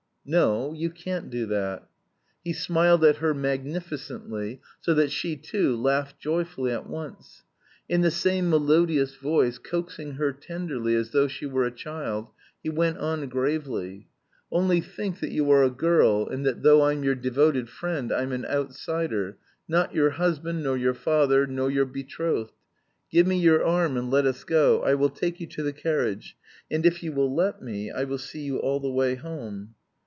"No, 0.23 0.71
you 0.71 0.91
can't 0.91 1.31
do 1.31 1.47
that." 1.47 1.89
He 2.43 2.53
smiled 2.53 3.03
at 3.03 3.15
her 3.17 3.33
magnificently, 3.33 4.61
so 4.79 4.93
that 4.93 5.09
she 5.11 5.35
too 5.35 5.75
laughed 5.75 6.19
joyfully 6.19 6.71
at 6.71 6.87
once. 6.87 7.41
In 7.89 8.01
the 8.01 8.11
same 8.11 8.47
melodious 8.47 9.15
voice, 9.15 9.57
coaxing 9.57 10.11
her 10.13 10.31
tenderly 10.31 10.95
as 10.95 11.09
though 11.09 11.27
she 11.27 11.47
were 11.47 11.65
a 11.65 11.71
child, 11.71 12.27
he 12.61 12.69
went 12.69 12.99
on 12.99 13.27
gravely. 13.29 14.09
"Only 14.51 14.79
think 14.79 15.19
that 15.21 15.31
you 15.31 15.49
are 15.49 15.63
a 15.63 15.71
girl, 15.71 16.27
and 16.29 16.45
that 16.45 16.61
though 16.61 16.83
I'm 16.83 17.03
your 17.03 17.15
devoted 17.15 17.67
friend 17.67 18.11
I'm 18.11 18.31
an 18.31 18.45
outsider, 18.45 19.39
not 19.67 19.95
your 19.95 20.11
husband, 20.11 20.61
nor 20.61 20.77
your 20.77 20.93
father, 20.93 21.47
nor 21.47 21.71
your 21.71 21.85
betrothed. 21.87 22.53
Give 23.09 23.25
me 23.25 23.39
your 23.39 23.65
arm 23.65 23.97
and 23.97 24.11
let 24.11 24.27
us 24.27 24.43
go; 24.43 24.83
I 24.83 24.93
will 24.93 25.09
take 25.09 25.39
you 25.39 25.47
to 25.47 25.63
the 25.63 25.73
carriage, 25.73 26.37
and 26.69 26.85
if 26.85 27.01
you 27.01 27.11
will 27.11 27.33
let 27.33 27.63
me 27.63 27.89
I 27.89 28.03
will 28.03 28.19
see 28.19 28.41
you 28.41 28.59
all 28.59 28.79
the 28.79 28.87
way 28.91 29.15
home." 29.15 29.73